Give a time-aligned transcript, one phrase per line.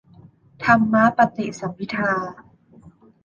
[0.63, 2.11] ธรรมปฏิสัมภิทา